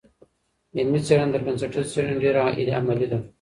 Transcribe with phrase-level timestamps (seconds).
[0.77, 2.39] علمي څېړنه تر بنسټیزي څېړني ډېره
[2.79, 3.19] عملي ده.